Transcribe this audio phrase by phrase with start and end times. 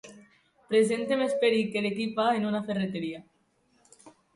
[0.71, 3.25] Presente més perill que l'Equip A en una ferreteria.